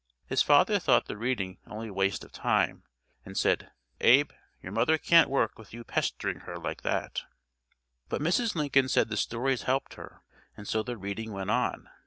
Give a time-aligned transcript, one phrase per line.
[0.25, 2.85] His father thought the reading only waste of time
[3.23, 3.69] and said,
[3.99, 7.21] "Abe, your mother can't work with you pesterin' her like that,"
[8.09, 8.55] but Mrs.
[8.55, 10.23] Lincoln said the stories helped her,
[10.57, 11.87] and so the reading went on.